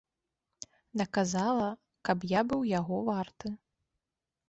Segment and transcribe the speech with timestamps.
[1.01, 1.69] Наказала,
[2.09, 3.57] каб я быў яго варты.